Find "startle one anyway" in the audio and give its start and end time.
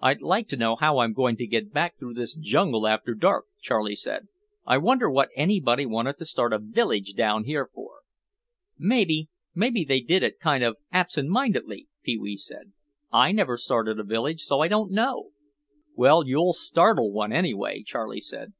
16.54-17.82